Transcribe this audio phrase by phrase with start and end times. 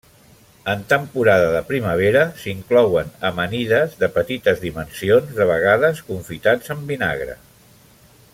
[0.71, 7.39] En temporada de primavera s'inclouen amanides de petites dimensions, de vegades confitats en vinagre.